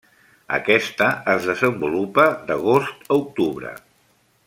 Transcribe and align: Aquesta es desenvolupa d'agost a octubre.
Aquesta 0.55 1.09
es 1.35 1.45
desenvolupa 1.51 2.25
d'agost 2.49 3.05
a 3.15 3.19
octubre. 3.23 3.77